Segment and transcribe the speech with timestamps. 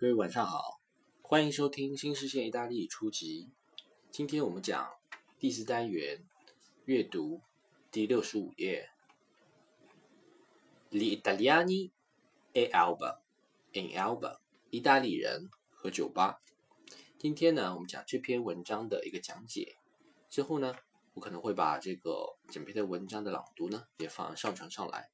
[0.00, 0.80] 各位晚上好，
[1.22, 3.50] 欢迎收听新视线意大利初级。
[4.12, 4.92] 今天我们讲
[5.40, 6.24] 第四单元
[6.84, 7.42] 阅读
[7.90, 8.90] 第六十五页。
[10.92, 11.90] Gli italiani
[12.52, 13.18] e alba
[13.72, 14.38] in alba，
[14.70, 16.40] 意大利人和酒吧。
[17.18, 19.78] 今天呢，我们讲这篇文章的一个讲解。
[20.30, 20.76] 之后呢，
[21.14, 25.10] 我可能会把这个整篇的文章的朗读呢也放上传上来。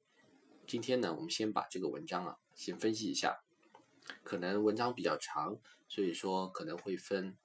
[0.67, 3.44] 今天呢，我们先把这个文章啊先分析一下。
[4.23, 5.57] 可能文章比较长，
[5.87, 7.37] 所以说可能会分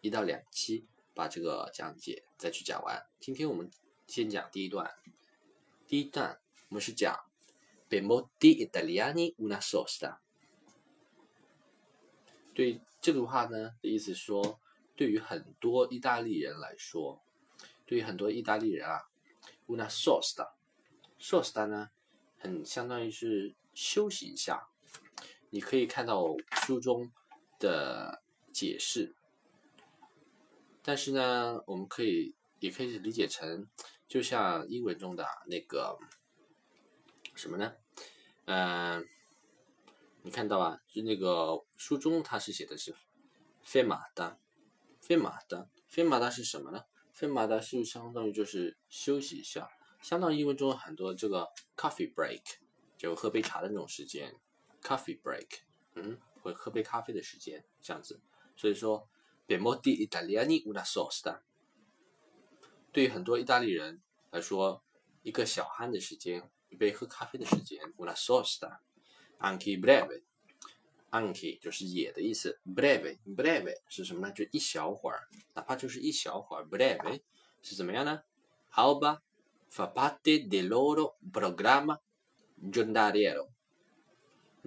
[0.00, 3.06] 一到两期把这个讲解再去讲完。
[3.20, 3.70] 今天我们
[4.06, 4.94] 先讲第一段，
[5.86, 7.14] 第一段我们是讲
[7.88, 10.18] “per molti italiani una sosta”。
[12.54, 14.60] 对这个话呢的意思说，
[14.94, 17.22] 对于很多意大利人来说，
[17.84, 19.10] 对于很多意大利人啊
[19.66, 21.90] ，una sosta，sosta 呢
[22.38, 24.70] 很相当于是休息一下。
[25.56, 26.22] 你可以看到
[26.66, 27.10] 书中
[27.58, 29.14] 的解释，
[30.82, 33.66] 但是呢，我们可以也可以理解成，
[34.06, 35.98] 就像英文中的那个
[37.34, 37.72] 什么呢？
[38.44, 39.08] 嗯，
[40.24, 42.94] 你看到啊，就那个书中它是写的是
[43.64, 44.38] “费马达”，
[45.00, 46.84] 费马达，费马达是什么呢？
[47.14, 49.70] 费马达是相当于就是休息一下，
[50.02, 52.42] 相当于英文中很多这个 coffee break，
[52.98, 54.34] 就喝杯茶的那种时间。
[54.86, 55.62] Coffee break，
[55.96, 58.20] 嗯，会喝杯咖啡的时间这样子，
[58.54, 59.08] 所以说
[59.48, 61.40] ，per molti italiani una sosta，
[62.92, 64.84] 对于很多意大利人来说，
[65.22, 74.32] 一个小酣的时间，一杯喝咖啡的时间，una sosta，anche breve，anche 就是也的意思，breve，breve 是什么呢？
[74.32, 77.22] 就一小会儿，哪怕就是一小会儿，breve
[77.60, 78.22] 是怎么样呢
[78.74, 79.20] ？Alba
[79.68, 81.98] fa parte del loro programma
[82.70, 83.48] giornaliero。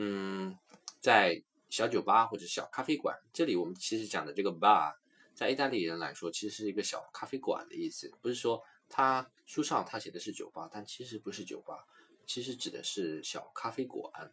[0.01, 0.57] 嗯，
[1.01, 4.95] 在小酒吧或者小咖啡馆，这里我们其实讲的这个 bar，
[5.35, 8.09] 在意大利人来说，其实是一个小咖啡馆的意思。
[8.21, 11.85] 不是说他书上他写的是酒吧，但其实不是酒吧，
[12.25, 14.31] 其实指的是小咖啡馆。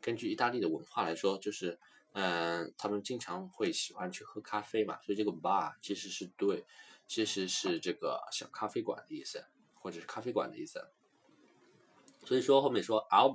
[0.00, 1.78] 根据意大利的文化来说，就是
[2.14, 6.64] 嗯，他们经常会喜欢去喝咖啡嘛，所以这个 bar 其实是对，
[7.06, 10.84] 其实是这个小咖啡馆的意思，或者是咖啡馆的意思。
[12.24, 13.32] 所以说后面说 al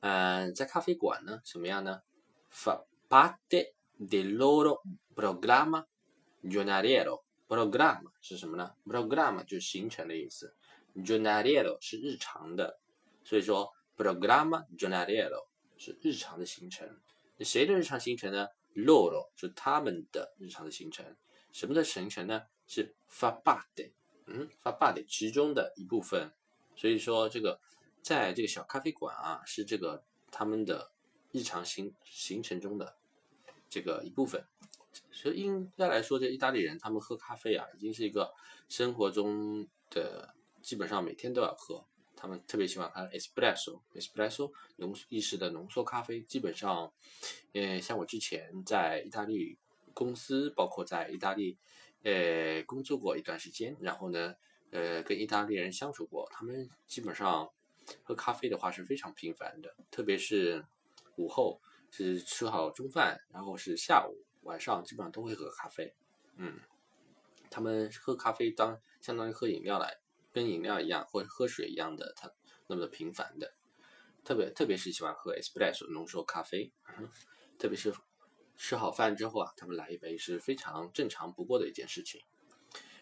[0.00, 0.46] bar。
[0.46, 2.02] 嗯，在咖啡馆呢，什么样呢
[2.52, 4.80] ？Fa parte del loro
[5.14, 5.84] programma
[6.42, 7.22] giornaliero。
[7.48, 10.56] Programma 是什么呢？Programma 就是行程的意思
[10.96, 12.80] ，giornaliero 是日常的，
[13.24, 15.46] 所以说 programma giornaliero
[15.76, 17.00] 是日常的行程。
[17.36, 21.16] 那谁的日常行程呢？Loro 是他们的日常的行程。
[21.52, 22.42] 什么的行程呢？
[22.66, 23.92] 是 fa parte，
[24.26, 26.32] 嗯，fa parte 其中的一部分。
[26.76, 27.60] 所以说这个。
[28.06, 30.92] 在这个小咖啡馆啊，是这个他们的
[31.32, 32.96] 日常行行程中的
[33.68, 34.46] 这个一部分。
[35.10, 38.32] 所以应该来说，这意大利人他们喝咖啡啊，已经是一个
[38.68, 41.84] 生活中的基本上每天都要喝。
[42.14, 46.22] 他们特别喜欢喝 espresso，espresso 浓意式的浓缩咖啡。
[46.22, 46.92] 基本上，
[47.54, 49.58] 呃，像我之前在意大利
[49.92, 51.58] 公司，包括在意大利
[52.04, 54.36] 呃工作过一段时间，然后呢，
[54.70, 57.50] 呃，跟意大利人相处过，他们基本上。
[58.02, 60.64] 喝咖啡的话是非常频繁的，特别是
[61.16, 61.60] 午后，
[61.90, 65.94] 是吃好中饭，然后是下午、晚上，基本上都会喝咖啡。
[66.36, 66.60] 嗯，
[67.50, 69.98] 他们喝咖啡当相当于喝饮料来，
[70.32, 72.30] 跟饮料一样或者喝水一样的，他
[72.66, 73.54] 那么的频繁的，
[74.24, 76.72] 特别特别是喜欢喝 espresso 浓缩咖啡，
[77.58, 77.94] 特别是
[78.56, 82.20] 吃好饭之后啊，他们来一杯是非常正常不过的一件事情。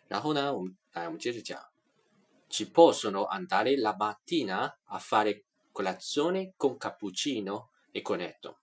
[0.08, 1.73] 然后呢，我们来我们接着讲。
[2.54, 8.58] Ci possono andare la mattina a fare colazione con cappuccino e cornetto。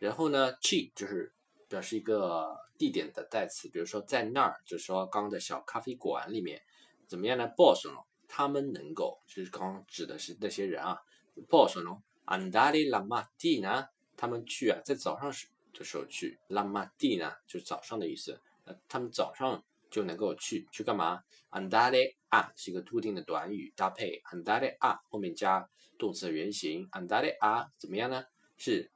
[0.00, 1.32] 然后呢，ci 就是
[1.68, 6.60] 表示一个地点的代词，比如说在那儿，就是说刚刚的小咖啡馆里面，
[7.06, 11.00] 怎么样呢？Possono 他们能够，就是刚刚指的是那些人啊。
[11.48, 16.40] Possono andare la mattina，他们去啊，在早上时的时候去。
[16.48, 19.64] La mattina 就是早上的意思，呃，他们早上。
[19.94, 28.24] 就能够去去干嘛？andare a 是一个固定的短语搭配，andare a 后面加动词的原形，andare a 怎么样呢？
[28.56, 28.90] 是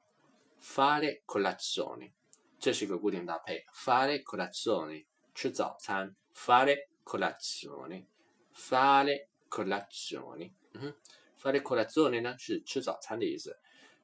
[0.60, 2.10] fare colazione，
[2.58, 5.06] 这是一个固定搭配，fare colazione
[5.36, 10.92] 吃早餐，fare colazione，fare colazione，嗯哼
[11.40, 13.56] ，fare colazione 呢是吃早餐的意思，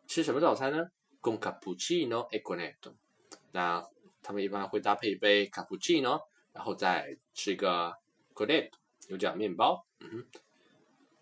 [0.07, 2.95] 吃什么早餐呢？con cappuccino e cornetto，
[3.51, 3.85] 那
[4.23, 6.23] 他们一般会搭配一杯 cappuccino。
[6.55, 7.93] 然后再吃一个
[8.35, 8.71] c o d e t
[9.09, 10.27] 油角面包，嗯哼，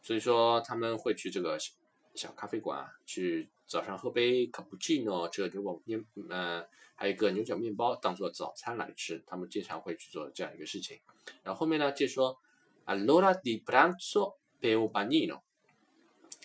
[0.02, 1.58] 所以说他们会去这个
[2.14, 6.64] 小咖啡馆去早上喝杯卡布奇诺，这个牛角面，呃，
[6.94, 11.00] 还有一个牛角面包当做早餐来吃，他们经常会去做这样一个事情。
[11.42, 12.38] 然后后面呢，就说
[12.84, 15.40] allora di pranzo per un panino，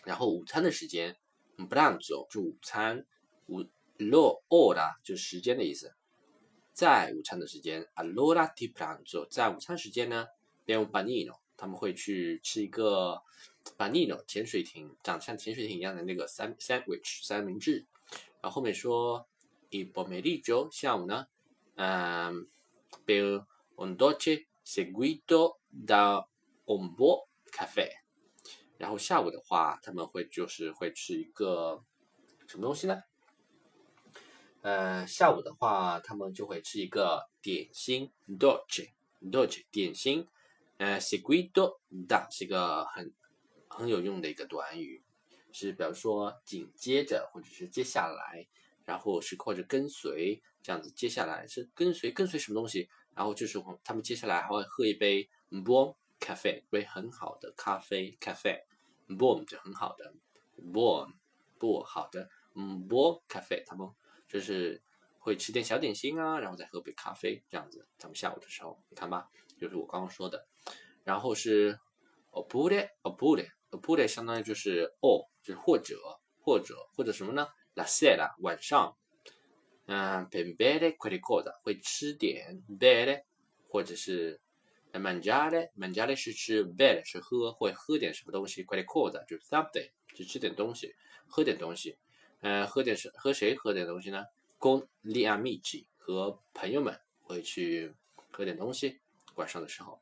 [0.06, 1.18] 然后午餐的时间
[1.58, 3.06] ，pranzo 就午餐，
[3.48, 3.66] 午
[3.98, 5.94] l'ora 就时间的意思，
[6.78, 10.28] 在午餐的时间，allora di pranzo 在午餐时间呢
[10.64, 13.24] ，per un panino，他们会去吃一个。
[13.78, 17.86] Banino 潜水艇长像潜水艇一样的那个三 sandwich 三明治，
[18.40, 19.28] 然后后面说
[19.72, 21.28] i pomeriggio 下午呢，
[21.76, 22.48] 嗯
[23.06, 23.46] ，per
[23.76, 26.26] un dolce seguito da
[26.66, 27.90] un buon caffè，
[28.78, 31.84] 然后下午的话他们会就是会吃一个
[32.48, 33.04] 什么东西呢？
[34.62, 40.28] 呃，下午的话他们就会吃一个点心 d o c e d o c e 点心，
[40.78, 43.14] 呃，seguido da 是一个很。
[43.70, 45.04] 很有用的一个短语，
[45.52, 48.48] 是比如说紧接着或者是接下来，
[48.86, 50.90] 然后是或者跟随这样子。
[50.90, 52.90] 接下来是跟随跟随什么东西？
[53.14, 58.60] 然后就是他们接下来还会喝一杯 boom 咖啡，杯很好的咖啡咖啡
[59.10, 60.12] boom 就很好的
[60.74, 61.14] boom
[61.60, 63.88] 不好的嗯 boom 咖啡，他们
[64.28, 64.82] 就是
[65.20, 67.88] 会吃点小点心啊，然后再喝杯咖啡这样子。
[67.98, 69.30] 咱们下午的时候，你看吧，
[69.60, 70.48] 就是我刚刚说的。
[71.04, 71.80] 然后是
[72.32, 73.48] oppure oppure。
[73.70, 75.98] oppure 相当于就是 o 就是或者
[76.40, 77.46] 或者或者什么呢
[77.76, 78.98] ？la sera 晚上，
[79.88, 83.24] 嗯 p e b e r e qualcosa 会吃点 bere
[83.68, 84.40] 或者是
[84.94, 90.96] mangiare mangiare 是吃 bere 是喝会喝点什么东西 qualcosa 就是 something 就吃点东西
[91.28, 91.98] 喝点东西，
[92.42, 94.26] 嗯，喝点什和谁喝点东西呢
[94.60, 97.94] ？con gli amici 和朋友们会去
[98.32, 99.00] 喝点东西
[99.36, 100.00] 晚上的时候，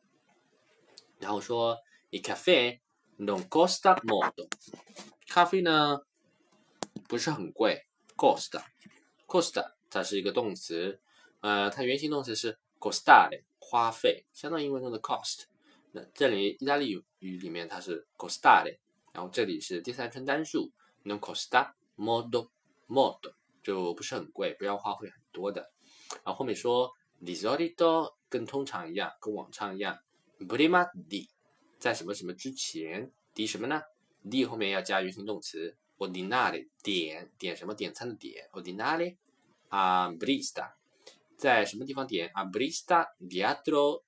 [1.20, 1.78] 然后说
[2.12, 2.80] il caffè
[3.18, 4.46] Non costa molto，
[5.30, 6.02] 咖啡呢
[7.08, 7.86] 不是很贵。
[8.18, 11.00] Costa，costa 它是一个动词，
[11.40, 15.44] 呃，它原形动词是 costare，花费，相当于英文中的 cost。
[15.94, 18.78] 那这里意大利语里面它是 costare，
[19.14, 20.74] 然后这里是第三人称单数
[21.06, 23.34] ，non costa molto，molto
[23.64, 25.72] 就不是很贵，不要花费很多的。
[26.24, 29.98] 然后后面说 di solito 跟通常一样，跟往常一样
[30.40, 31.28] ，prima di。
[31.78, 33.82] 在什么什么之前，第什么呢
[34.30, 39.18] ？d 后面要加原形动词，ordinare 点点什么点餐的点，ordinare
[39.70, 40.72] a brista，
[41.38, 44.02] 在什么地方点？a brista dietro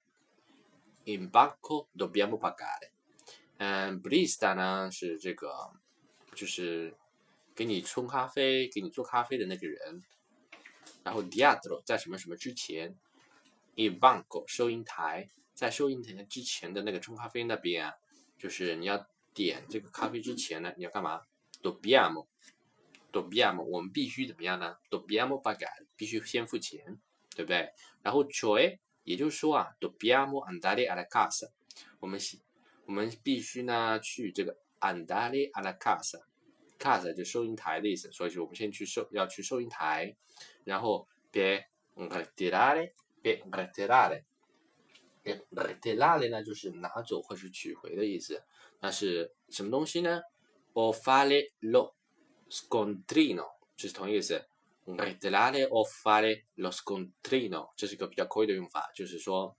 [1.04, 2.92] in banco dobbiamo pagare。
[3.58, 5.72] 嗯，brista 呢是这个，
[6.34, 6.96] 就是
[7.58, 10.02] 给你冲咖啡、给你做咖啡的那个人。
[11.04, 12.96] 然后 dietro 在什么什么之前
[13.76, 15.30] i v a n c o 收银台。
[15.54, 17.92] 在收银台之前的那个冲咖啡那边，
[18.38, 21.24] 就是你要点这个咖啡之前呢，你要干嘛
[21.64, 27.00] ？Dobbiamo，dobbiamo，我们必须怎么样呢？Dobbiamo pagare，必须先付钱，
[27.36, 27.74] 对不对？
[28.04, 31.50] 然后 cioè，也就是说啊，Dobbiamo andare alla casa，
[32.00, 32.20] 我们
[32.86, 35.76] 我们必须呢去这个 andare alla
[36.78, 40.16] casa，casa 就收银台的意思，所以说我们先去收要去收银台，
[40.64, 41.64] 然后 per
[41.96, 44.24] retirare，per retirare。
[45.52, 48.42] retirare 呢就是拿走或是取回的意思，
[48.80, 50.22] 那是什么东西呢
[50.72, 51.94] ？o fare lo
[52.50, 53.46] scontrino
[53.76, 54.42] 这是同义词
[54.86, 59.58] ，retirare o fare lo scontrino 这是一个比较口语的用法，就是说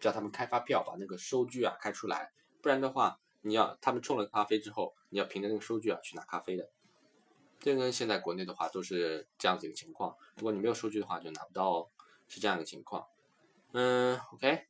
[0.00, 6.68] 叫他们开发票，把那个收据啊开出来，不然的话，你要他们冲了咖啡之后，你要凭着那个收据啊去拿咖啡的。
[7.60, 11.88] 这跟现在国内的话都是这样子一个情况，如果你没有收据的话，就拿不到，
[12.26, 13.06] 是这样一个情况。
[13.72, 14.66] 嗯，OK，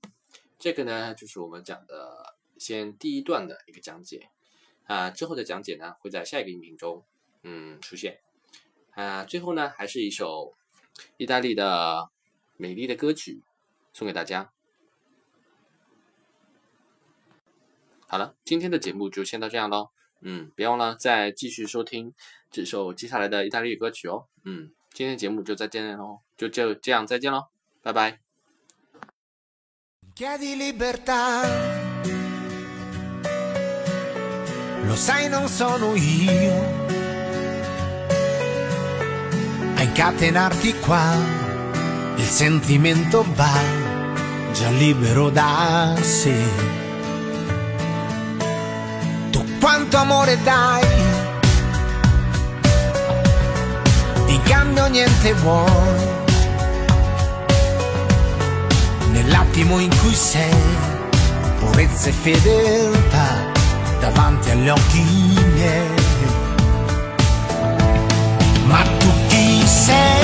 [0.59, 4.29] 这个呢就是我们讲的先第一段的一个讲解
[4.85, 7.03] 啊，之后的讲解呢会在下一个音频中
[7.43, 8.21] 嗯出现
[8.91, 10.55] 啊，最后呢还是一首
[11.17, 12.11] 意大利的
[12.57, 13.43] 美丽的歌曲
[13.93, 14.53] 送给大家。
[18.13, 19.89] 好了，今天的节目就先到这样喽，
[20.21, 22.13] 嗯，别忘了再继续收听
[22.51, 27.47] 这首接下来的意大利语歌曲哦，嗯，今天节目就再见喽，就就这样再见喽，
[27.83, 28.19] 拜拜。
[30.15, 31.41] Chiedi libertà.
[34.87, 36.53] Lo sai, non sono io
[39.75, 41.17] a incatenarti qua.
[42.19, 43.59] Il sentimento va
[44.53, 46.82] già libero da sé.
[49.63, 50.85] quanto amore dai,
[54.27, 56.11] di cambio niente vuoi.
[59.13, 60.51] Nell'attimo in cui sei,
[61.61, 63.29] purezza e fedeltà
[64.01, 65.03] davanti agli occhi
[65.55, 65.91] miei.
[68.65, 70.22] Ma tu chi sei?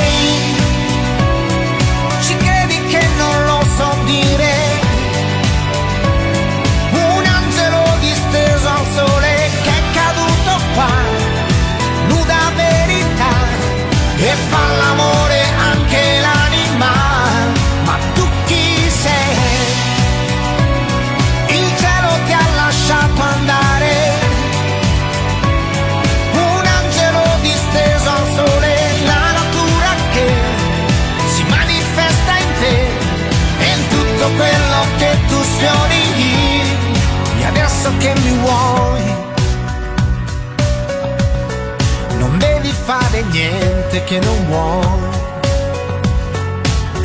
[43.99, 44.87] parte che non vuoi.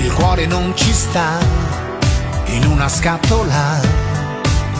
[0.03, 1.39] il cuore non ci sta
[2.45, 3.79] in una scatola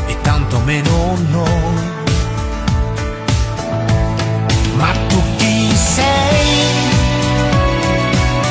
[0.05, 1.91] e tanto meno noi.
[4.75, 6.71] Ma tu chi sei?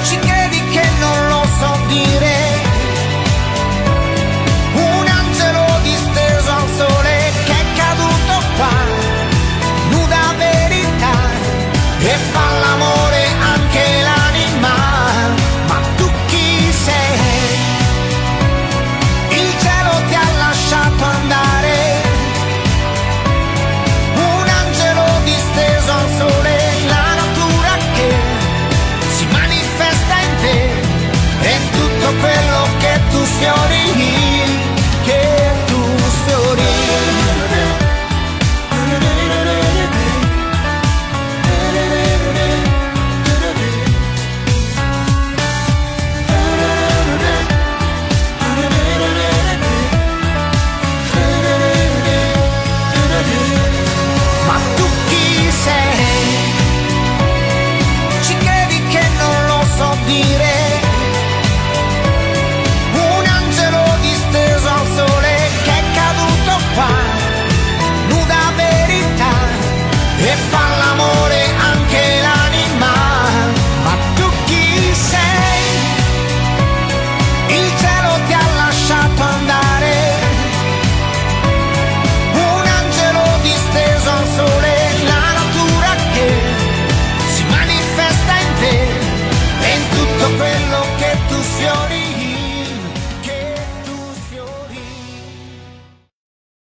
[0.05, 2.32] Ci credi che non lo so dire?